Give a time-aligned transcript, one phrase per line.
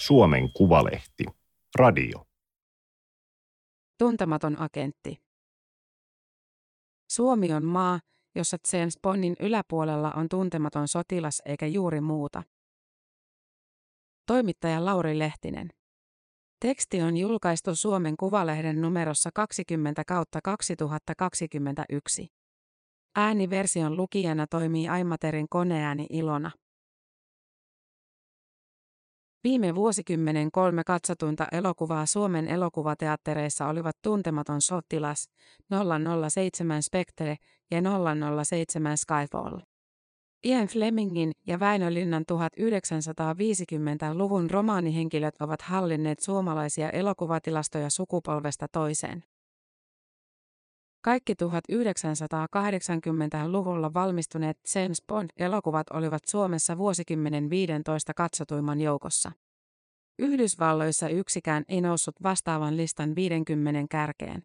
[0.00, 1.24] Suomen Kuvalehti.
[1.74, 2.26] Radio.
[3.98, 5.22] Tuntematon agentti.
[7.10, 8.00] Suomi on maa,
[8.34, 12.42] jossa James Bondin yläpuolella on tuntematon sotilas eikä juuri muuta.
[14.26, 15.70] Toimittaja Lauri Lehtinen.
[16.60, 22.26] Teksti on julkaistu Suomen Kuvalehden numerossa 20 kautta 2021.
[23.16, 26.50] Ääniversion lukijana toimii Aimaterin koneääni Ilona.
[29.44, 35.28] Viime vuosikymmenen kolme katsotuinta elokuvaa Suomen elokuvateattereissa olivat Tuntematon sotilas,
[36.30, 37.36] 007 Spectre
[37.70, 37.80] ja
[38.44, 39.58] 007 Skyfall.
[40.44, 49.24] Ian Flemingin ja Väinö Linnan 1950-luvun romaanihenkilöt ovat hallinneet suomalaisia elokuvatilastoja sukupolvesta toiseen.
[51.02, 59.32] Kaikki 1980-luvulla valmistuneet James Bond-elokuvat olivat Suomessa vuosikymmenen 15 katsotuimman joukossa.
[60.18, 64.42] Yhdysvalloissa yksikään ei noussut vastaavan listan 50 kärkeen.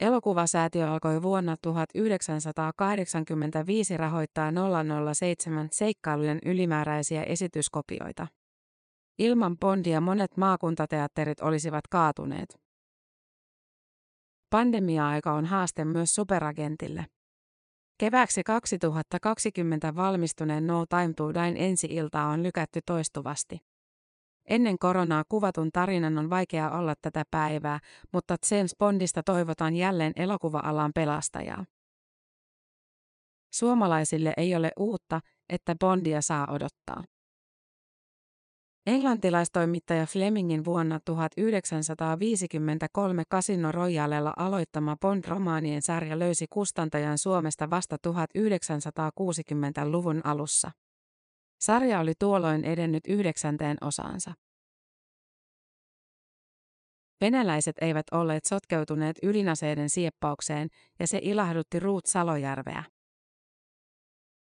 [0.00, 4.52] Elokuvasäätiö alkoi vuonna 1985 rahoittaa
[5.14, 8.26] 007 seikkailujen ylimääräisiä esityskopioita.
[9.18, 12.63] Ilman Bondia monet maakuntateatterit olisivat kaatuneet.
[14.54, 17.06] Pandemia-aika on haaste myös superagentille.
[17.98, 23.58] Keväksi 2020 valmistuneen No Time to Dine ensi-iltaa on lykätty toistuvasti.
[24.48, 27.78] Ennen koronaa kuvatun tarinan on vaikea olla tätä päivää,
[28.12, 31.64] mutta James Bondista toivotaan jälleen elokuva-alan pelastajaa.
[33.54, 37.04] Suomalaisille ei ole uutta, että Bondia saa odottaa.
[38.86, 50.70] Englantilaistoimittaja Flemingin vuonna 1953 Casino Royalella aloittama Bond-romaanien sarja löysi kustantajan Suomesta vasta 1960-luvun alussa.
[51.60, 54.34] Sarja oli tuolloin edennyt yhdeksänteen osaansa.
[57.20, 60.68] Venäläiset eivät olleet sotkeutuneet ydinaseiden sieppaukseen,
[60.98, 62.84] ja se ilahdutti Ruut Salojärveä.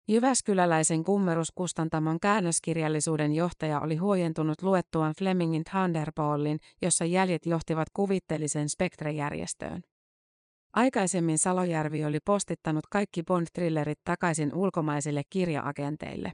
[0.08, 9.82] Jyväskyläläisen kummeruskustantamon käännöskirjallisuuden johtaja oli huojentunut luettuaan Flemingin Thunderballin, jossa jäljet johtivat kuvitteellisen spektrejärjestöön.
[10.72, 16.32] Aikaisemmin Salojärvi oli postittanut kaikki Bond-trillerit takaisin ulkomaisille kirjaagenteille.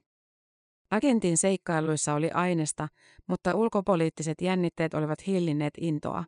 [0.90, 2.88] Agentin seikkailuissa oli aineesta,
[3.26, 6.24] mutta ulkopoliittiset jännitteet olivat hillinneet intoa.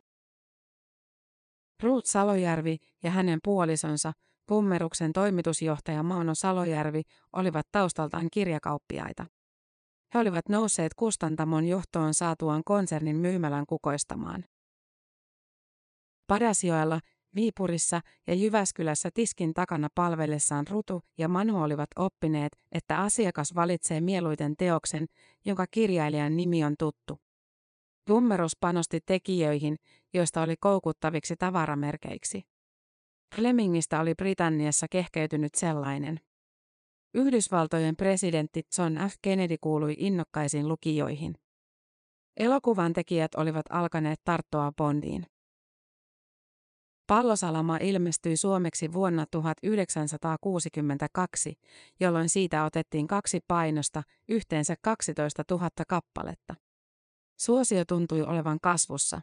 [1.83, 4.13] Ruut Salojärvi ja hänen puolisonsa,
[4.49, 7.01] Kummeruksen toimitusjohtaja Mauno Salojärvi,
[7.33, 9.25] olivat taustaltaan kirjakauppiaita.
[10.13, 14.45] He olivat nousseet kustantamon johtoon saatuaan konsernin myymälän kukoistamaan.
[16.27, 16.99] Padasjoella
[17.35, 24.55] Viipurissa ja Jyväskylässä tiskin takana palvellessaan Rutu ja Manu olivat oppineet, että asiakas valitsee mieluiten
[24.57, 25.05] teoksen,
[25.45, 27.19] jonka kirjailijan nimi on tuttu.
[28.07, 29.75] Gummerus panosti tekijöihin,
[30.13, 32.52] joista oli koukuttaviksi tavaramerkeiksi.
[33.35, 36.19] Flemingistä oli Britanniassa kehkeytynyt sellainen.
[37.13, 39.13] Yhdysvaltojen presidentti John F.
[39.21, 41.35] Kennedy kuului innokkaisiin lukijoihin.
[42.37, 45.25] Elokuvan tekijät olivat alkaneet tarttua Bondiin.
[47.07, 51.53] Pallosalama ilmestyi suomeksi vuonna 1962,
[51.99, 56.55] jolloin siitä otettiin kaksi painosta, yhteensä 12 000 kappaletta.
[57.39, 59.21] Suosio tuntui olevan kasvussa.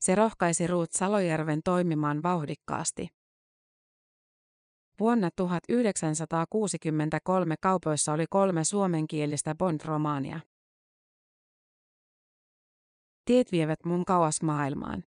[0.00, 3.17] Se rohkaisi Ruut Salojärven toimimaan vauhdikkaasti.
[5.00, 10.40] Vuonna 1963 kaupoissa oli kolme suomenkielistä Bond-romaania.
[13.24, 15.04] Tiet vievät mun kauas maailmaan.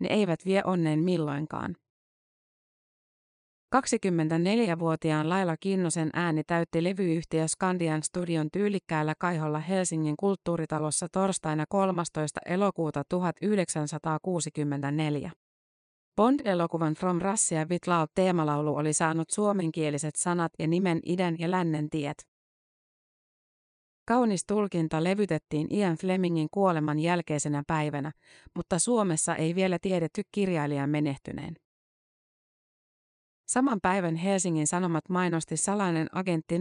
[0.00, 1.76] Ne eivät vie onneen milloinkaan.
[3.76, 12.40] 24-vuotiaan Laila Kinnosen ääni täytti levyyhtiö Skandian studion tyylikkäällä kaiholla Helsingin kulttuuritalossa torstaina 13.
[12.46, 15.32] elokuuta 1964.
[16.16, 21.90] Bond-elokuvan From Russia with Love teemalaulu oli saanut suomenkieliset sanat ja nimen idän ja lännen
[21.90, 22.28] tiet.
[24.04, 28.12] Kaunis tulkinta levytettiin Ian Flemingin kuoleman jälkeisenä päivänä,
[28.56, 31.56] mutta Suomessa ei vielä tiedetty kirjailijan menehtyneen.
[33.48, 36.54] Saman päivän Helsingin Sanomat mainosti salainen agentti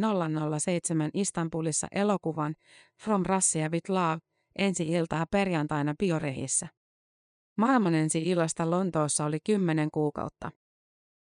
[0.59, 2.55] 007 Istanbulissa elokuvan
[3.03, 4.19] From Russia with Love
[4.57, 6.67] ensi iltaa perjantaina Biorehissä.
[7.61, 10.51] Maailman ensi illasta Lontoossa oli kymmenen kuukautta.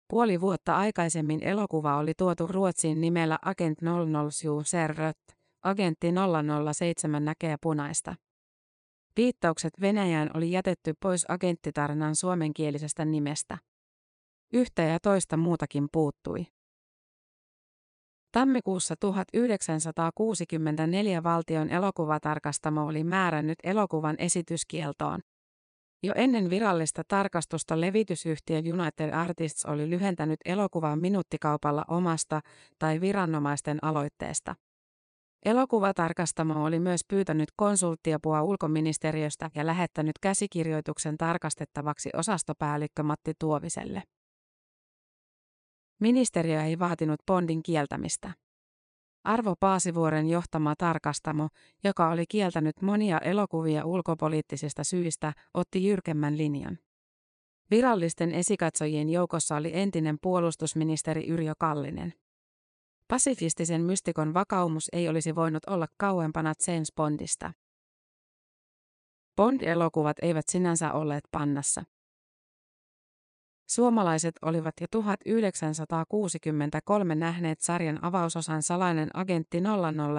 [0.10, 5.20] Puoli vuotta aikaisemmin elokuva oli tuotu Ruotsiin nimellä Agent 00 Serrött.
[5.64, 6.08] Agentti
[6.74, 8.16] 007 näkee punaista.
[9.18, 13.58] Viittaukset Venäjään oli jätetty pois agenttitarinan suomenkielisestä nimestä.
[14.54, 16.46] Yhtä ja toista muutakin puuttui.
[18.32, 25.20] Tammikuussa 1964 valtion elokuvatarkastamo oli määrännyt elokuvan esityskieltoon.
[26.06, 32.42] Jo ennen virallista tarkastusta levitysyhtiö United Artists oli lyhentänyt elokuvan minuuttikaupalla omasta
[32.80, 34.56] tai viranomaisten aloitteesta.
[35.46, 44.04] Elokuvatarkastamo oli myös pyytänyt konsulttiapua ulkoministeriöstä ja lähettänyt käsikirjoituksen tarkastettavaksi osastopäällikkö Matti Tuoviselle.
[46.02, 48.43] Ministeriö ei vaatinut Bondin kieltämistä.
[49.24, 51.50] Arvo Paasivuoren johtama tarkastamo,
[51.84, 56.80] joka oli kieltänyt monia elokuvia ulkopoliittisista syistä, otti jyrkemmän linjan.
[57.72, 62.14] Virallisten esikatsojien joukossa oli entinen puolustusministeri Yrjö Kallinen.
[63.08, 67.54] Pasifistisen mystikon vakaumus ei olisi voinut olla kauempana James Bondista.
[69.36, 71.84] Bond-elokuvat eivät sinänsä olleet pannassa.
[73.68, 79.62] Suomalaiset olivat jo 1963 nähneet sarjan avausosan Salainen agentti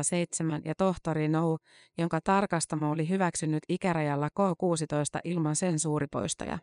[0.03, 1.59] 007 ja Tohtori No,
[1.99, 6.59] jonka tarkastamo oli hyväksynyt ikärajalla K16 ilman sensuuripoistoja.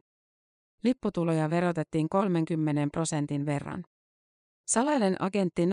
[0.83, 3.83] Lipputuloja verotettiin 30 prosentin verran.
[4.67, 5.67] Salainen agentti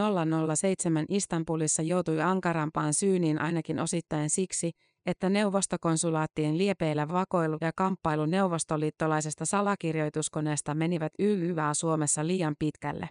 [0.57, 4.73] 007 Istanbulissa joutui ankarampaan syyniin ainakin osittain siksi,
[5.09, 13.09] että neuvostokonsulaattien liepeillä vakoilu ja kamppailu neuvostoliittolaisesta salakirjoituskoneesta menivät YYA Suomessa liian pitkälle.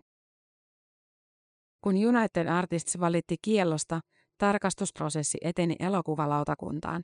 [1.82, 4.00] Kun United Artists valitti kiellosta,
[4.38, 7.04] tarkastusprosessi eteni elokuvalautakuntaan.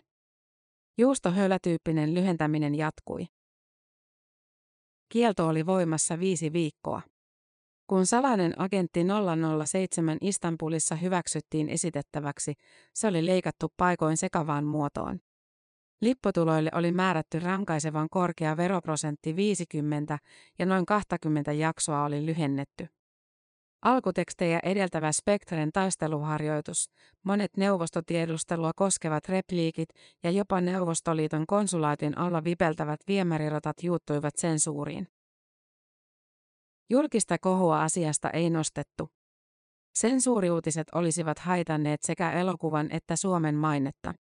[0.97, 3.25] Juustohöylätyyppinen lyhentäminen jatkui.
[5.09, 7.01] Kielto oli voimassa viisi viikkoa.
[7.87, 9.05] Kun salainen agentti
[9.65, 12.53] 007 Istanbulissa hyväksyttiin esitettäväksi,
[12.93, 15.19] se oli leikattu paikoin sekavaan muotoon.
[16.01, 20.19] Lipputuloille oli määrätty rankaisevan korkea veroprosentti 50
[20.59, 22.87] ja noin 20 jaksoa oli lyhennetty.
[23.81, 26.89] Alkutekstejä edeltävä Spektren taisteluharjoitus,
[27.23, 29.89] monet neuvostotiedustelua koskevat repliikit
[30.23, 35.07] ja jopa Neuvostoliiton konsulaatin alla vipeltävät viemärirotat juuttuivat sensuuriin.
[36.89, 39.09] Julkista kohua asiasta ei nostettu.
[39.95, 44.13] Sensuuriuutiset olisivat haitanneet sekä elokuvan että Suomen mainetta.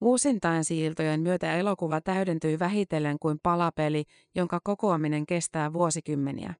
[0.00, 4.04] Uusintain siiltojen myötä elokuva täydentyi vähitellen kuin palapeli,
[4.34, 6.54] jonka kokoaminen kestää vuosikymmeniä.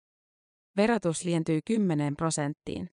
[0.76, 2.90] Verotus lientyi 10 prosenttiin.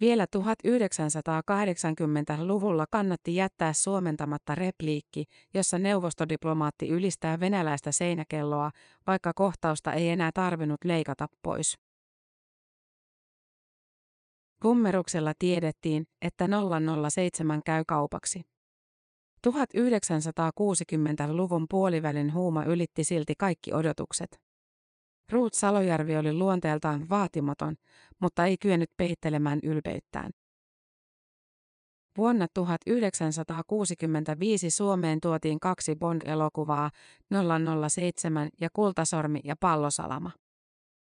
[0.00, 5.24] Vielä 1980-luvulla kannatti jättää suomentamatta repliikki,
[5.54, 8.70] jossa neuvostodiplomaatti ylistää venäläistä seinäkelloa,
[9.06, 11.78] vaikka kohtausta ei enää tarvinnut leikata pois.
[14.62, 16.48] Kummeruksella tiedettiin, että
[17.10, 18.42] 007 käy kaupaksi.
[19.48, 24.49] 1960-luvun puolivälin huuma ylitti silti kaikki odotukset.
[25.30, 27.76] Ruut Salojärvi oli luonteeltaan vaatimaton,
[28.18, 30.30] mutta ei kyennyt peittelemään ylpeyttään.
[32.16, 36.90] Vuonna 1965 Suomeen tuotiin kaksi Bond-elokuvaa,
[37.88, 40.30] 007 ja Kultasormi ja Pallosalama.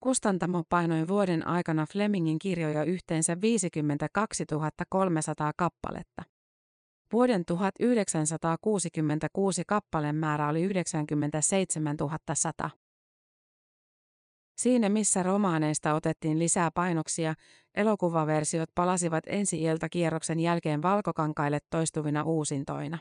[0.00, 4.44] Kustantamo painoi vuoden aikana Flemingin kirjoja yhteensä 52
[4.88, 6.22] 300 kappaletta.
[7.12, 11.96] Vuoden 1966 kappaleen määrä oli 97
[12.34, 12.70] 100.
[14.56, 17.34] Siinä missä romaaneista otettiin lisää painoksia,
[17.74, 19.60] elokuvaversiot palasivat ensi
[19.90, 22.98] kierroksen jälkeen valkokankaille toistuvina uusintoina.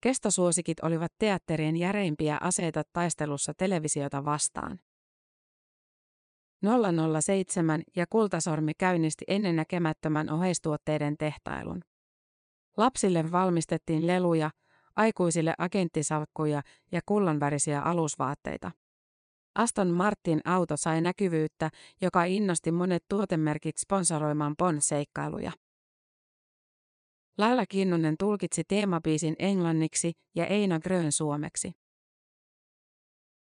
[0.00, 4.78] Kestosuosikit olivat teatterien järeimpiä aseita taistelussa televisiota vastaan.
[7.20, 11.80] 007 ja Kultasormi käynnisti ennennäkemättömän oheistuotteiden tehtailun.
[12.76, 14.50] Lapsille valmistettiin leluja,
[14.96, 18.70] aikuisille agenttisalkkuja ja kullanvärisiä alusvaatteita.
[19.54, 25.52] Aston Martin auto sai näkyvyyttä, joka innosti monet tuotemerkit sponsoroimaan Bond-seikkailuja.
[27.38, 31.72] Laila Kinnunen tulkitsi teemabiisin englanniksi ja Eino Grön suomeksi.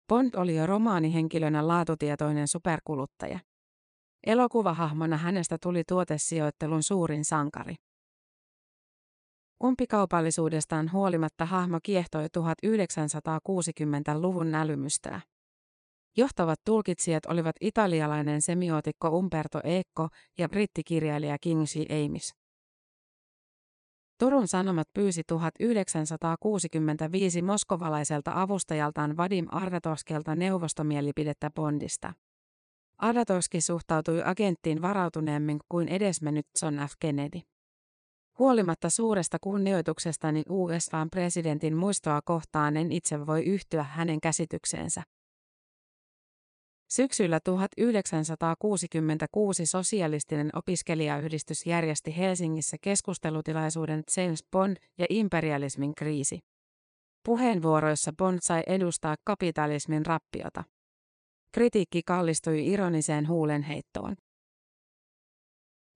[0.08, 3.40] Bond oli jo romaanihenkilönä laatutietoinen superkuluttaja.
[4.28, 7.76] Elokuvahahmona hänestä tuli tuotesijoittelun suurin sankari.
[9.64, 15.22] Umpikaupallisuudestaan huolimatta hahmo kiehtoi 1960-luvun nälymystöä.
[16.18, 22.36] Johtavat tulkitsijat olivat italialainen semiotikko Umberto Eco ja brittikirjailija Kingsley Amis.
[24.20, 32.14] Turun Sanomat pyysi 1965 moskovalaiselta avustajaltaan Vadim Ardatoskelta neuvostomielipidettä Bondista.
[32.98, 36.94] Ardatoski suhtautui agenttiin varautuneemmin kuin edesmennyt John F.
[37.00, 37.40] Kennedy.
[38.40, 45.04] Huolimatta suuresta kunnioituksestani USAn presidentin muistoa kohtaan en itse voi yhtyä hänen käsitykseensä.
[46.96, 56.40] Syksyllä 1966 sosialistinen opiskelijayhdistys järjesti Helsingissä keskustelutilaisuuden James Bond ja imperialismin kriisi.
[57.26, 60.64] Puheenvuoroissa Bond sai edustaa kapitalismin rappiota.
[61.54, 64.16] Kritiikki kallistui ironiseen huulenheittoon.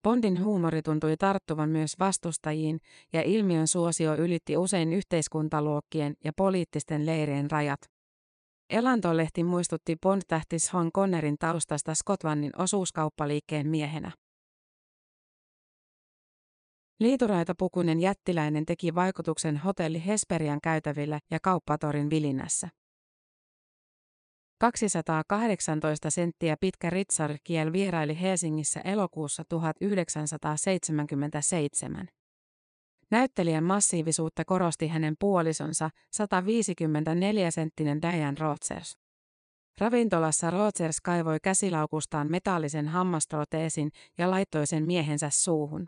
[0.03, 2.79] Bondin huumori tuntui tarttuvan myös vastustajiin,
[3.13, 7.96] ja ilmiön suosio ylitti usein yhteiskuntaluokkien ja poliittisten leirien rajat.
[8.69, 14.11] Elantolehti muistutti Bond-tähti Sean Connerin taustasta Scotlandin osuuskauppaliikkeen miehenä.
[16.99, 22.69] Liituraitapukuinen jättiläinen teki vaikutuksen hotelli Hesperian käytävillä ja kauppatorin vilinässä.
[24.59, 32.07] 218 senttiä pitkä Richard Kiel vieraili Helsingissä elokuussa 1977.
[33.11, 38.97] Näyttelijän massiivisuutta korosti hänen puolisonsa 154-senttinen Diane Rogers.
[39.77, 45.87] Ravintolassa Rogers kaivoi käsilaukustaan metallisen hammastroteesin ja laittoi sen miehensä suuhun.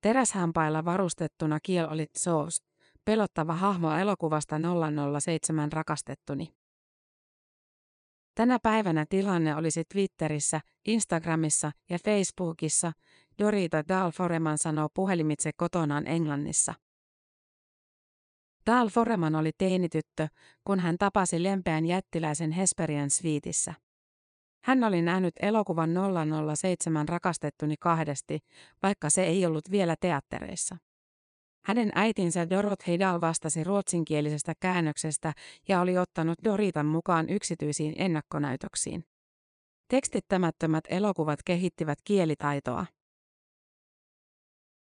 [0.00, 2.62] Teräshampailla varustettuna Kiel oli Zoos,
[3.04, 4.56] pelottava hahmo elokuvasta
[5.20, 6.63] 007 rakastettuni.
[8.34, 12.92] Tänä päivänä tilanne olisi Twitterissä, Instagramissa ja Facebookissa,
[13.38, 16.74] Dorita Dahl Foreman sanoo puhelimitse kotonaan Englannissa.
[18.66, 20.28] Dahl Foreman oli teinityttö,
[20.64, 23.74] kun hän tapasi lempeän jättiläisen Hesperian sviitissä.
[24.64, 25.90] Hän oli nähnyt elokuvan
[26.56, 28.38] 007 rakastettuni kahdesti,
[28.82, 30.76] vaikka se ei ollut vielä teattereissa.
[31.66, 35.32] Hänen äitinsä Dorothy Dahl vastasi ruotsinkielisestä käännöksestä
[35.68, 39.04] ja oli ottanut Doritan mukaan yksityisiin ennakkonäytöksiin.
[39.88, 42.86] Tekstittämättömät elokuvat kehittivät kielitaitoa.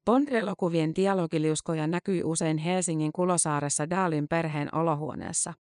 [0.04, 5.54] Bond-elokuvien dialogiliuskoja näkyi usein Helsingin Kulosaaressa Dahlin perheen olohuoneessa.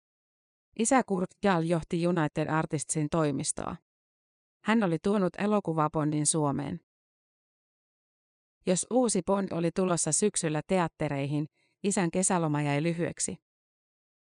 [0.78, 3.76] Isä Kurt Dahl johti United Artistsin toimistoa.
[4.64, 6.80] Hän oli tuonut elokuvabondin Suomeen.
[8.68, 11.46] Jos uusi Bond oli tulossa syksyllä teattereihin,
[11.82, 13.37] isän kesäloma jäi lyhyeksi.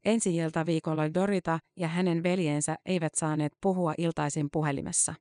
[0.06, 0.30] Ensi
[0.66, 5.14] viikolla Dorita ja hänen veljensä eivät saaneet puhua iltaisin puhelimessa.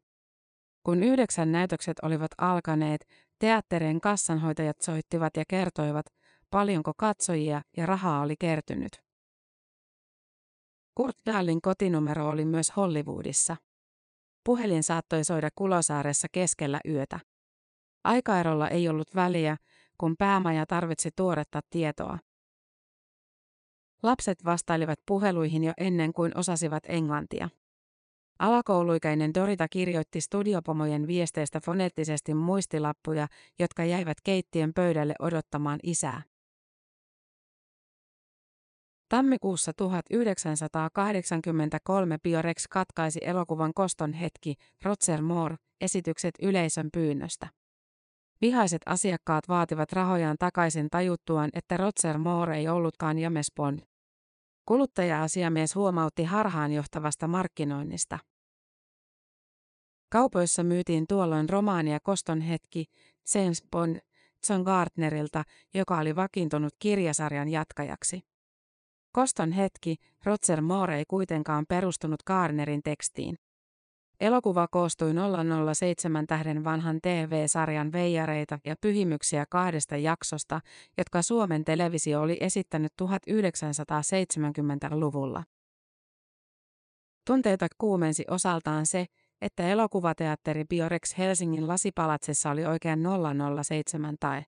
[0.83, 3.07] Kun yhdeksän näytökset olivat alkaneet,
[3.39, 6.07] teatterien kassanhoitajat soittivat ja kertoivat,
[6.51, 9.03] paljonko katsojia ja rahaa oli kertynyt.
[10.95, 13.57] Kurt Dahlin kotinumero oli myös Hollywoodissa.
[14.45, 17.34] Puhelin saattoi soida Kulosaaressa keskellä yötä.
[18.05, 19.57] Aikaerolla ei ollut väliä,
[19.99, 22.19] kun päämaja tarvitsi tuoretta tietoa.
[24.03, 27.49] Lapset vastailivat puheluihin jo ennen kuin osasivat englantia.
[28.39, 36.23] Alakouluikäinen Dorita kirjoitti studiopomojen viesteistä foneettisesti muistilappuja, jotka jäivät keittiön pöydälle odottamaan isää.
[39.09, 47.64] Tammikuussa 1983 Biorex katkaisi elokuvan Koston hetki, Roger Moore, esitykset yleisön pyynnöstä.
[48.45, 53.81] Vihaiset asiakkaat vaativat rahojaan takaisin tajuttuaan, että Roger Moore ei ollutkaan James Bond.
[54.67, 58.19] Kuluttaja-asiamies huomautti harhaanjohtavasta markkinoinnista.
[60.09, 62.85] Kaupoissa myytiin tuolloin romaania Koston hetki,
[63.35, 64.01] James Bond,
[64.49, 68.21] John Gardnerilta, joka oli vakiintunut kirjasarjan jatkajaksi.
[69.13, 73.39] Koston hetki, Roger Moore ei kuitenkaan perustunut Gardnerin tekstiin.
[74.25, 75.13] Elokuva koostui
[75.75, 80.61] 007 tähden vanhan TV-sarjan veijareita ja pyhimyksiä kahdesta jaksosta,
[80.99, 85.45] jotka Suomen televisio oli esittänyt 1970-luvulla.
[87.27, 89.07] Tunteita kuumensi osaltaan se,
[89.41, 92.99] että elokuvateatteri Biorex Helsingin lasipalatsessa oli oikein
[93.63, 94.43] 007 tai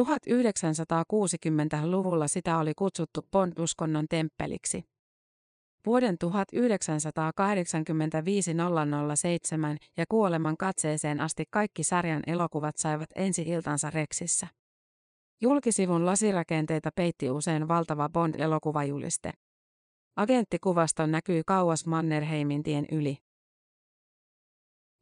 [0.00, 4.84] 1960-luvulla sitä oli kutsuttu Bond-uskonnon temppeliksi.
[5.86, 8.50] Vuoden 1985
[9.16, 14.46] 007 ja kuoleman katseeseen asti kaikki sarjan elokuvat saivat ensi iltansa Reksissä.
[15.40, 19.32] Julkisivun lasirakenteita peitti usein valtava Bond-elokuvajuliste.
[20.16, 23.16] Agenttikuvasto näkyy kauas Mannerheimin tien yli.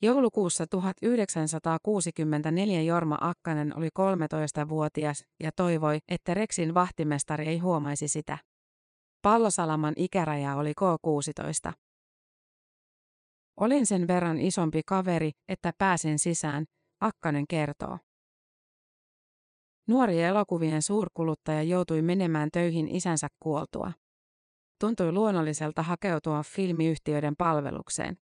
[0.02, 8.38] Joulukuussa 1964 Jorma Akkanen oli 13-vuotias ja toivoi, että Reksin vahtimestari ei huomaisi sitä.
[9.28, 11.72] Pallosalaman ikäraja oli K16.
[13.60, 16.64] Olin sen verran isompi kaveri, että pääsin sisään,
[17.00, 17.98] Akkanen kertoo.
[19.88, 23.92] Nuori elokuvien suurkuluttaja joutui menemään töihin isänsä kuoltua.
[24.80, 28.16] Tuntui luonnolliselta hakeutua filmiyhtiöiden palvelukseen.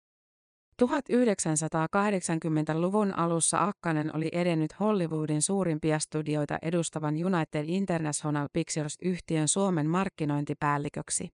[0.82, 11.28] 1980-luvun alussa Akkanen oli edennyt Hollywoodin suurimpia studioita edustavan United International Pictures-yhtiön Suomen markkinointipäälliköksi.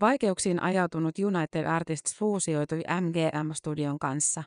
[0.00, 4.42] Vaikeuksiin ajautunut United Artists fuusioitui MGM-studion kanssa.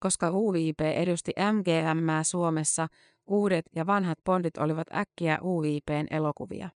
[0.00, 2.86] Koska UIP edusti MGM Suomessa,
[3.26, 6.68] uudet ja vanhat Bondit olivat äkkiä UIPn elokuvia.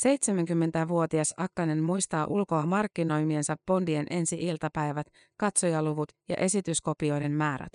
[0.00, 5.06] 70-vuotias Akkanen muistaa ulkoa markkinoimiensa Bondien ensi-iltapäivät,
[5.36, 7.72] katsojaluvut ja esityskopioiden määrät.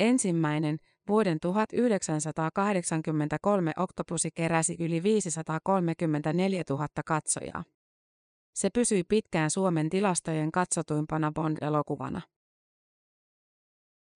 [0.00, 7.64] Ensimmäinen, vuoden 1983 Oktopusi keräsi yli 534 000 katsojaa.
[8.54, 12.20] Se pysyi pitkään Suomen tilastojen katsotuimpana Bond-elokuvana.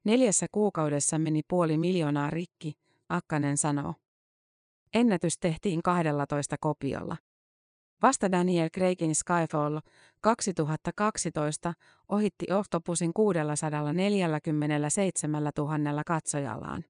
[0.04, 2.74] Neljässä kuukaudessa meni puoli miljoonaa rikki,
[3.08, 3.94] Akkanen sanoo.
[4.94, 7.16] Ennätys tehtiin 12 kopiolla.
[8.02, 9.78] Vasta Daniel Craigin Skyfall
[10.20, 11.74] 2012
[12.08, 16.84] ohitti Octopusin 647 000 katsojallaan.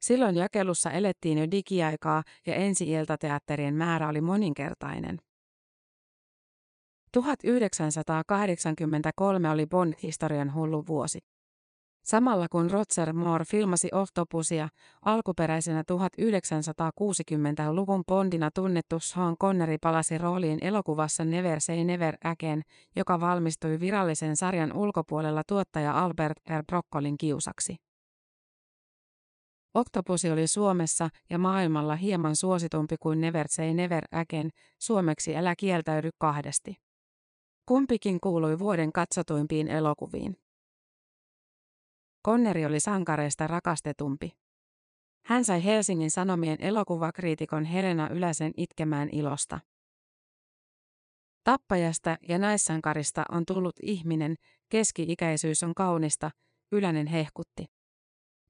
[0.00, 5.18] Silloin jakelussa elettiin jo digiaikaa ja ensi-iltateatterien määrä oli moninkertainen.
[7.12, 11.18] 1983 oli Bond-historian hullu vuosi.
[12.08, 14.68] Samalla kun Roger Moore filmasi Octopusia,
[15.04, 22.62] alkuperäisenä 1960-luvun Bondina tunnettu Sean Connery palasi rooliin elokuvassa Never Say Never Again,
[22.96, 26.64] joka valmistui virallisen sarjan ulkopuolella tuottaja Albert R.
[26.66, 27.76] Broccolin kiusaksi.
[29.74, 36.10] Octopusi oli Suomessa ja maailmalla hieman suositumpi kuin Never Say Never Again, suomeksi Älä kieltäydy
[36.18, 36.76] kahdesti.
[37.66, 40.47] Kumpikin kuului vuoden katsotuimpiin elokuviin.
[42.28, 44.32] Konneri oli sankareista rakastetumpi.
[45.24, 49.60] Hän sai Helsingin Sanomien elokuvakriitikon Helena Yläsen itkemään ilosta.
[51.44, 54.34] Tappajasta ja naissankarista on tullut ihminen,
[54.68, 56.30] keski-ikäisyys on kaunista,
[56.72, 57.64] Ylänen hehkutti.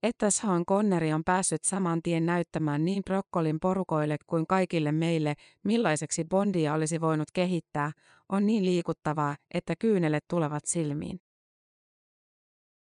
[0.03, 6.25] Että Sean Konneri on päässyt saman tien näyttämään niin Brokkolin porukoille kuin kaikille meille, millaiseksi
[6.25, 7.93] Bondia olisi voinut kehittää,
[8.29, 11.21] on niin liikuttavaa, että kyynelet tulevat silmiin.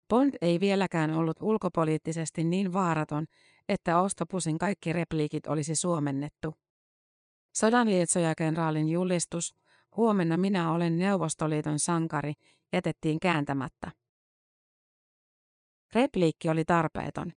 [0.08, 3.26] Bond ei vieläkään ollut ulkopoliittisesti niin vaaraton,
[3.68, 6.54] että Ostopusin kaikki repliikit olisi suomennettu.
[7.56, 9.54] Sodanlietsojakenraalin julistus,
[9.96, 12.32] huomenna minä olen Neuvostoliiton sankari,
[12.72, 13.90] jätettiin kääntämättä.
[15.94, 17.32] Repliikki oli tarpeeton.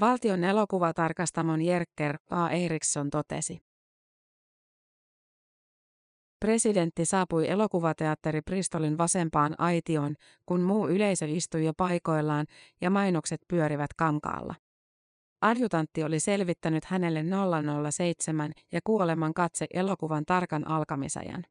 [0.00, 2.50] Valtion elokuvatarkastamon Jerker A.
[2.50, 3.71] Eriksson totesi.
[6.42, 10.14] Presidentti saapui elokuvateatteri Bristolin vasempaan aitioon,
[10.46, 12.46] kun muu yleisö istui jo paikoillaan
[12.80, 14.54] ja mainokset pyörivät kankaalla.
[15.40, 17.24] Adjutantti oli selvittänyt hänelle
[17.90, 21.44] 007 ja kuoleman katse elokuvan tarkan alkamisajan.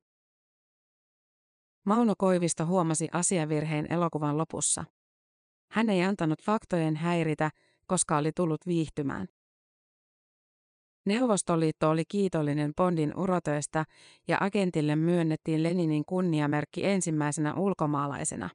[1.85, 4.85] Mauno Koivisto huomasi asiavirheen elokuvan lopussa.
[5.71, 7.49] Hän ei antanut faktojen häiritä,
[7.87, 9.27] koska oli tullut viihtymään.
[11.05, 13.85] Neuvostoliitto oli kiitollinen Bondin urotöistä
[14.27, 18.49] ja agentille myönnettiin Leninin kunniamerkki ensimmäisenä ulkomaalaisena.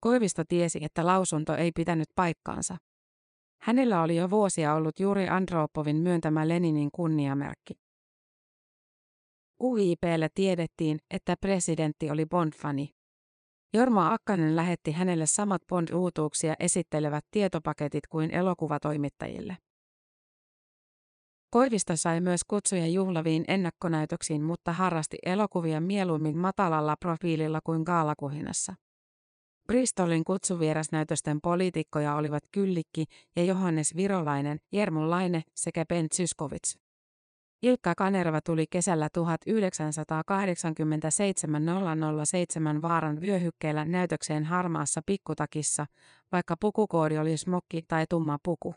[0.00, 2.76] Koivisto tiesi, että lausunto ei pitänyt paikkaansa.
[3.62, 7.74] Hänellä oli jo vuosia ollut juuri Andropovin myöntämä Leninin kunniamerkki.
[9.60, 12.88] UIPlle tiedettiin, että presidentti oli Bond-fani.
[13.74, 19.56] Jorma Akkanen lähetti hänelle samat Bond-uutuuksia esittelevät tietopaketit kuin elokuvatoimittajille.
[21.54, 28.74] Koivisto sai myös kutsuja juhlaviin ennakkonäytöksiin, mutta harrasti elokuvia mieluummin matalalla profiililla kuin gaalakuhinassa.
[29.66, 33.04] Bristolin kutsuvierasnäytösten poliitikkoja olivat Kyllikki
[33.36, 36.76] ja Johannes Virolainen, Jermu Laine sekä Ben Zyskowicz.
[37.62, 41.62] Ilkka Kanerva tuli kesällä 1987
[42.24, 45.86] 007 vaaran vyöhykkeellä näytökseen harmaassa pikkutakissa,
[46.32, 48.74] vaikka pukukoodi oli smokki tai tumma puku.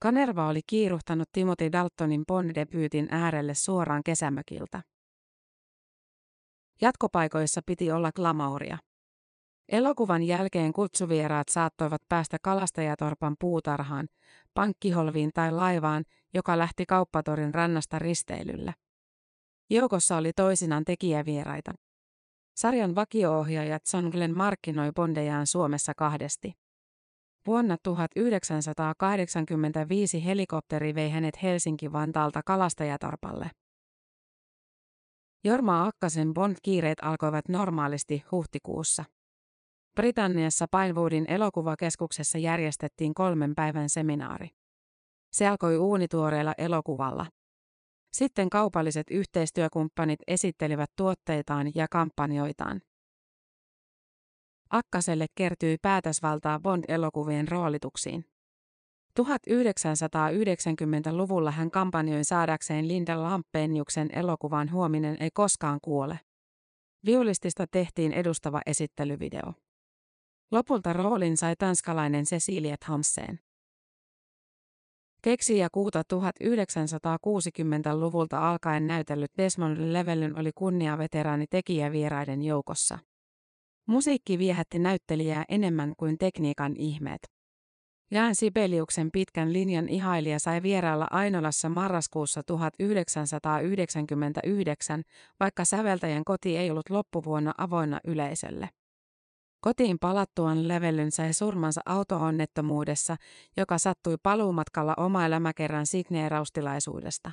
[0.00, 4.82] Kanerva oli kiiruhtanut Timothy Daltonin Bond-debyytin äärelle suoraan kesämökiltä.
[6.80, 8.78] Jatkopaikoissa piti olla glamouria.
[9.68, 14.08] Elokuvan jälkeen kutsuvieraat saattoivat päästä kalastajatorpan puutarhaan,
[14.54, 18.72] pankkiholviin tai laivaan, joka lähti kauppatorin rannasta risteilyllä.
[19.70, 21.72] Joukossa oli toisinaan tekijävieraita.
[22.56, 26.52] Sarjan vakio-ohjaaja John Glenn markkinoi bondejaan Suomessa kahdesti.
[27.48, 33.50] Vuonna 1985 helikopteri vei hänet Helsinki-Vantaalta kalastajatorpalle.
[35.44, 39.04] Jorma Akkasen Bond-kiireet alkoivat normaalisti huhtikuussa.
[39.94, 44.48] Britanniassa Pinewoodin elokuvakeskuksessa järjestettiin kolmen päivän seminaari.
[45.32, 47.26] Se alkoi uunituoreella elokuvalla.
[48.12, 52.80] Sitten kaupalliset yhteistyökumppanit esittelivät tuotteitaan ja kampanjoitaan.
[54.70, 58.24] Akkaselle kertyi päätösvaltaa Bond-elokuvien roolituksiin.
[59.20, 66.20] 1990-luvulla hän kampanjoi saadakseen Linda Lampeniuksen elokuvan Huominen ei koskaan kuole.
[67.06, 69.52] Viulistista tehtiin edustava esittelyvideo.
[70.50, 73.40] Lopulta roolin sai tanskalainen Cecilie Hamseen.
[75.22, 82.98] Keksijä kuuta 1960-luvulta alkaen näytellyt Desmond Llewellyn oli kunniaveteraani tekijävieraiden joukossa.
[83.88, 87.20] Musiikki viehätti näyttelijää enemmän kuin tekniikan ihmeet.
[88.10, 95.02] Jään Sibeliuksen pitkän linjan ihailija sai vierailla Ainolassa marraskuussa 1999,
[95.40, 98.68] vaikka säveltäjän koti ei ollut loppuvuonna avoinna yleisölle.
[99.60, 103.16] Kotiin palattuaan Levellyn sai surmansa autoonnettomuudessa,
[103.56, 107.30] joka sattui paluumatkalla oma elämäkerran signeeraustilaisuudesta.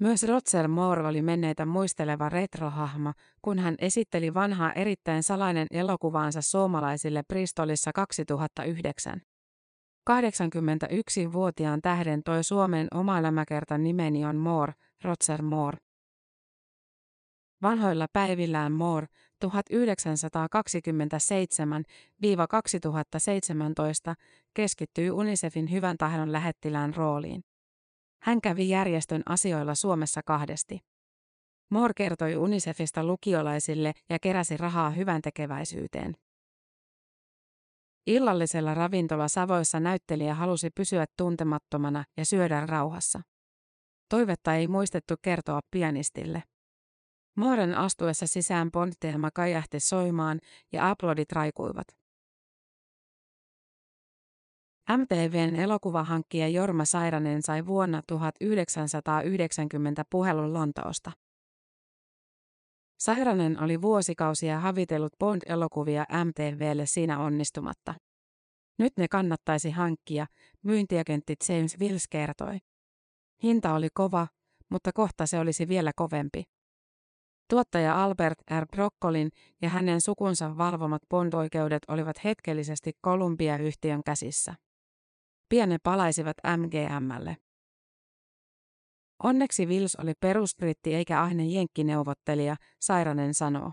[0.00, 7.22] Myös Roger Moore oli menneitä muisteleva retrohahmo, kun hän esitteli vanhaa erittäin salainen elokuvaansa suomalaisille
[7.28, 9.20] Bristolissa 2009.
[10.10, 14.72] 81-vuotiaan tähden toi Suomen oma elämäkerta nimeni on Moore,
[15.04, 15.78] Roger Moore.
[17.62, 19.06] Vanhoilla päivillään Moore
[19.44, 19.48] 1927-2017
[24.54, 27.47] keskittyi UNICEFin hyvän tahdon lähettilään rooliin.
[28.22, 30.80] Hän kävi järjestön asioilla Suomessa kahdesti.
[31.70, 36.14] Moore kertoi UNICEFista lukiolaisille ja keräsi rahaa hyvän tekeväisyyteen.
[38.06, 43.20] Illallisella ravintola Savoissa näyttelijä halusi pysyä tuntemattomana ja syödä rauhassa.
[44.08, 46.42] Toivetta ei muistettu kertoa pianistille.
[47.36, 50.40] Mooren astuessa sisään Bond-teema kajahti soimaan
[50.72, 51.86] ja aplodit raikuivat.
[54.96, 61.12] MTVn elokuvahankkija Jorma Sairanen sai vuonna 1990 puhelun Lontoosta.
[62.98, 67.94] Sairanen oli vuosikausia havitellut Bond-elokuvia MTVlle siinä onnistumatta.
[68.78, 70.26] Nyt ne kannattaisi hankkia,
[70.62, 72.58] myyntiagentti James Wills kertoi.
[73.42, 74.26] Hinta oli kova,
[74.68, 76.42] mutta kohta se olisi vielä kovempi.
[77.50, 78.66] Tuottaja Albert R.
[78.66, 79.30] Broccolin
[79.62, 84.54] ja hänen sukunsa valvomat Bond-oikeudet olivat hetkellisesti Columbia-yhtiön käsissä.
[85.48, 87.36] Pian ne palaisivat MGMlle.
[89.22, 93.72] Onneksi Wills oli perusbritti eikä ahne jenkkineuvottelija, Sairanen sanoo.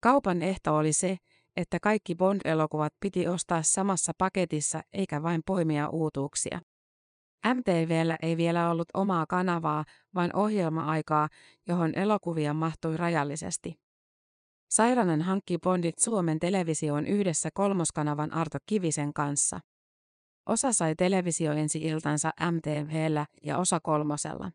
[0.00, 1.16] Kaupan ehto oli se,
[1.56, 6.60] että kaikki Bond-elokuvat piti ostaa samassa paketissa eikä vain poimia uutuuksia.
[7.54, 11.28] MTVllä ei vielä ollut omaa kanavaa, vaan ohjelma-aikaa,
[11.68, 13.74] johon elokuvia mahtui rajallisesti.
[14.70, 19.60] Sairanen hankki Bondit Suomen televisioon yhdessä kolmoskanavan Arto Kivisen kanssa.
[20.46, 24.50] Osa sai televisio ensi iltansa MTVllä ja osa kolmosella.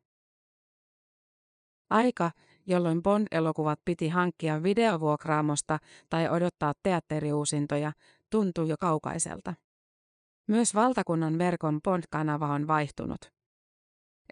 [1.90, 2.32] Aika,
[2.66, 7.92] jolloin Bond-elokuvat piti hankkia videovuokraamosta tai odottaa teatteriuusintoja,
[8.30, 9.54] tuntui jo kaukaiselta.
[10.48, 13.20] Myös valtakunnan verkon Bond-kanava on vaihtunut.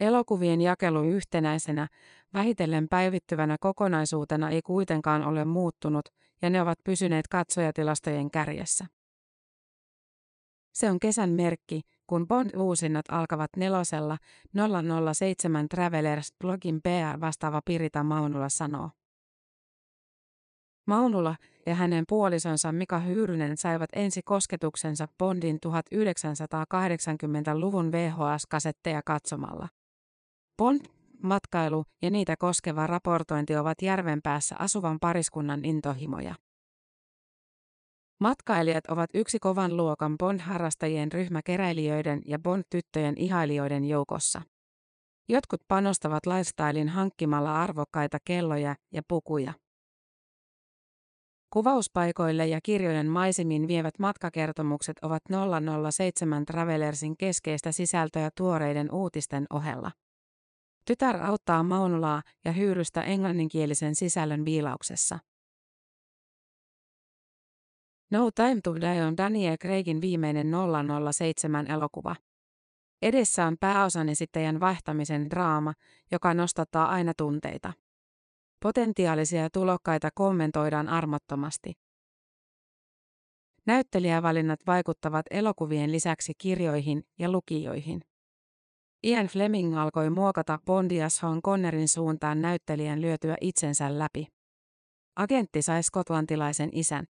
[0.01, 1.87] Elokuvien jakelu yhtenäisenä,
[2.33, 6.05] vähitellen päivittyvänä kokonaisuutena ei kuitenkaan ole muuttunut,
[6.41, 8.85] ja ne ovat pysyneet katsojatilastojen kärjessä.
[10.75, 14.17] Se on kesän merkki, kun Bond-uusinnat alkavat nelosella
[15.13, 18.89] 007 Travelers-blogin PR-vastaava Pirita Maunula sanoo.
[20.87, 21.35] Maunula
[21.65, 29.67] ja hänen puolisonsa Mika Hyyrynen saivat ensi kosketuksensa Bondin 1980-luvun VHS-kasetteja katsomalla.
[30.57, 30.81] Bond,
[31.23, 36.35] matkailu ja niitä koskeva raportointi ovat Järvenpäässä asuvan pariskunnan intohimoja.
[38.19, 44.41] Matkailijat ovat yksi kovan luokan Bond-harrastajien ryhmä keräilijöiden ja Bond-tyttöjen ihailijoiden joukossa.
[45.29, 49.53] Jotkut panostavat lifestylein hankkimalla arvokkaita kelloja ja pukuja.
[51.53, 55.23] Kuvauspaikoille ja kirjojen maisemiin vievät matkakertomukset ovat
[55.91, 59.91] 007 Travelersin keskeistä sisältöä tuoreiden uutisten ohella.
[60.87, 65.19] Tytär auttaa Maunulaa ja hyyrystä englanninkielisen sisällön viilauksessa.
[68.11, 70.47] No Time to Die on Daniel Craigin viimeinen
[71.11, 72.15] 007 elokuva.
[73.01, 75.73] Edessä on pääosan esittäjän vaihtamisen draama,
[76.11, 77.73] joka nostattaa aina tunteita.
[78.59, 81.73] Potentiaalisia tulokkaita kommentoidaan armottomasti.
[83.65, 88.01] Näyttelijävalinnat vaikuttavat elokuvien lisäksi kirjoihin ja lukijoihin.
[89.03, 94.27] Ian Fleming alkoi muokata Bondia Sean Connerin suuntaan näyttelijän lyötyä itsensä läpi.
[95.15, 97.07] Agentti sai skotlantilaisen isän.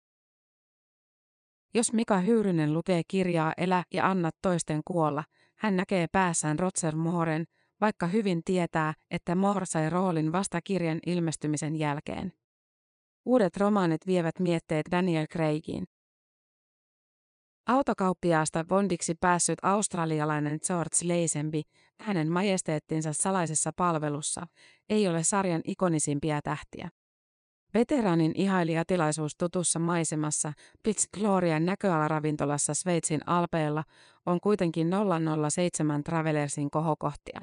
[1.73, 5.23] Jos Mika Hyyrynen lukee kirjaa Elä ja anna toisten kuolla,
[5.55, 7.45] hän näkee päässään Roger Mooren,
[7.81, 12.34] vaikka hyvin tietää, että Moore sai roolin vasta kirjan ilmestymisen jälkeen.
[13.25, 15.86] Uudet romaanit vievät mietteet Daniel Craigiin.
[17.67, 21.62] Autokauppiaasta Bondiksi päässyt australialainen George Lazenby,
[21.99, 24.47] hänen majesteettinsa salaisessa palvelussa,
[24.89, 26.89] ei ole sarjan ikonisimpia tähtiä.
[27.73, 30.53] Veteraanin ihailijatilaisuus tutussa maisemassa
[30.84, 33.84] Pitch Glorian näköalaravintolassa Sveitsin alpeella
[34.25, 34.89] on kuitenkin
[35.49, 37.41] 007 Travelersin kohokohtia.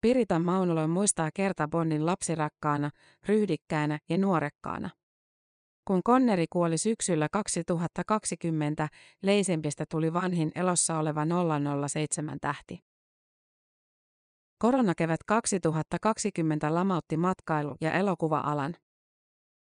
[0.00, 2.90] Pirita Maunulo muistaa kerta Bondin lapsirakkaana,
[3.28, 4.90] ryhdikkäänä ja nuorekkaana.
[5.84, 8.88] Kun Konneri kuoli syksyllä 2020,
[9.22, 11.26] Leisempistä tuli vanhin elossa oleva
[11.88, 12.89] 007 tähti.
[14.62, 18.74] Koronakevät 2020 lamautti matkailu- ja elokuva-alan.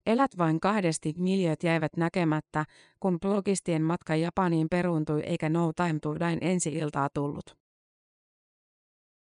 [0.06, 2.66] Elät vain kahdesti miljööt jäivät näkemättä,
[3.00, 7.58] kun blogistien matka Japaniin peruuntui eikä No Time to Dine ensi-iltaa tullut.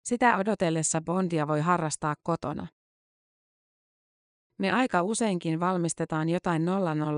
[0.06, 2.68] Sitä odotellessa Bondia voi harrastaa kotona.
[4.60, 6.62] Me aika useinkin valmistetaan jotain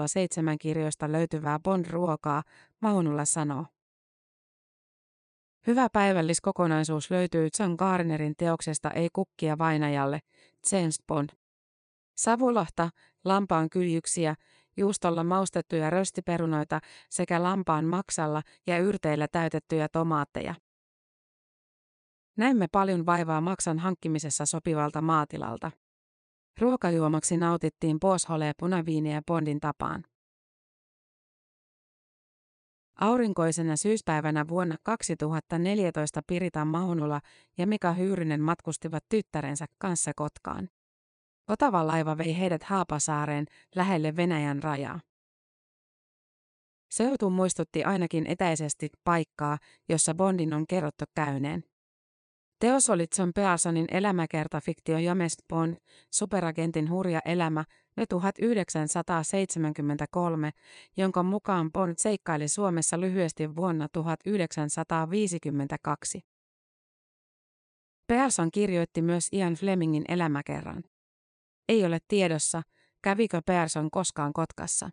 [0.08, 2.44] 007 kirjoista löytyvää Bond-ruokaa,
[2.82, 3.66] Maunulla sanoo.
[5.68, 10.20] Hyvä päivälliskokonaisuus löytyy John Garnerin teoksesta Ei kukkia vainajalle,
[10.72, 11.30] James Bond.
[12.18, 12.90] Savulahta,
[13.24, 14.36] lampaan kyljyksiä,
[14.78, 20.56] juustolla maustettuja röstiperunoita sekä lampaan maksalla ja yrteillä täytettyjä tomaatteja.
[22.38, 25.72] Näimme paljon vaivaa maksan hankkimisessa sopivalta maatilalta.
[26.62, 30.04] Ruokajuomaksi nautittiin Boshole punaviiniä Bondin tapaan.
[33.00, 37.22] Aurinkoisena syyspäivänä vuonna 2014 Pirita Maunula
[37.58, 40.70] ja Mika Hyyrinen matkustivat tyttärensä kanssa Kotkaan.
[41.50, 45.00] Otava laiva vei heidät Haapasaareen lähelle Venäjän rajaa.
[46.92, 49.58] Seutu muistutti ainakin etäisesti paikkaa,
[49.90, 51.64] jossa Bondin on kerrottu käyneen.
[52.60, 55.78] Teos oli John Pearsonin elämäkertafiktio James Bond,
[56.12, 57.66] superagentin hurja elämä,
[57.98, 60.52] ne 1973,
[60.98, 66.22] jonka mukaan Bond seikkaili Suomessa lyhyesti vuonna 1952.
[68.08, 70.84] Pearson kirjoitti myös Ian Flemingin elämäkerran.
[71.70, 72.62] Ei ole tiedossa,
[73.04, 74.90] kävikö Pearson koskaan Kotkassa.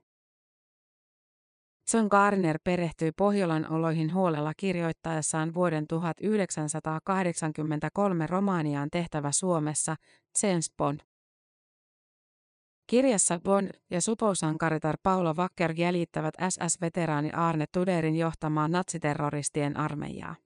[1.94, 9.96] John Garner perehtyi Pohjolan oloihin huolella kirjoittaessaan vuoden 1983 romaaniaan tehtävä Suomessa,
[10.42, 11.00] James Bond.
[12.86, 20.36] Kirjassa Bond ja supousankaritar Paula Wacker jäljittävät SS-veteraani Arne Tuderin johtamaa natsiterroristien armeijaa.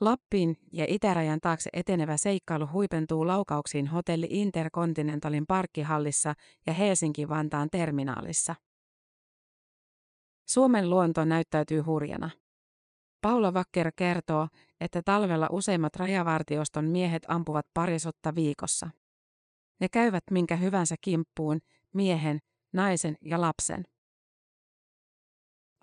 [0.00, 6.34] Lappiin ja itärajan taakse etenevä seikkailu huipentuu laukauksiin hotelli Intercontinentalin parkkihallissa
[6.66, 8.54] ja Helsinki-Vantaan terminaalissa.
[10.54, 12.30] Suomen luonto näyttäytyy hurjana.
[13.20, 14.48] Paula Wacker kertoo,
[14.80, 18.90] että talvella useimmat rajavartioston miehet ampuvat parisutta viikossa.
[19.80, 21.60] Ne käyvät minkä hyvänsä kimppuun,
[21.94, 22.38] miehen,
[22.72, 23.84] naisen ja lapsen.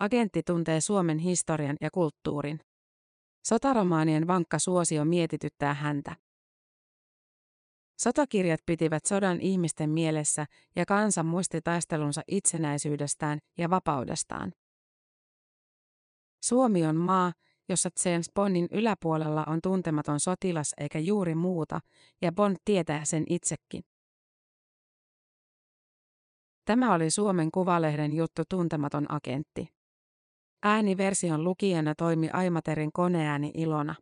[0.00, 2.60] Agentti tuntee Suomen historian ja kulttuurin.
[3.46, 6.16] Sotaromaanien vankka suosio mietityttää häntä.
[7.98, 14.52] Sotakirjat pitivät sodan ihmisten mielessä ja kansa muisti taistelunsa itsenäisyydestään ja vapaudestaan.
[16.44, 17.32] Suomi on maa,
[17.68, 21.80] jossa James Bondin yläpuolella on tuntematon sotilas eikä juuri muuta,
[22.22, 23.82] ja Bond tietää sen itsekin.
[26.64, 29.68] Tämä oli Suomen Kuvalehden juttu Tuntematon agentti.
[30.62, 33.94] Ääniversion lukijana toimi Aimaterin koneääni Ilona.